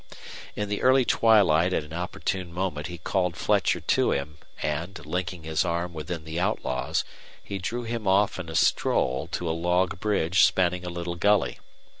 [0.55, 5.43] In the early twilight at an opportune moment he called Fletcher to him, and, linking
[5.43, 7.03] his arm within the outlaw's,
[7.43, 11.59] he drew him off in a stroll to a log bridge spanning a little gully.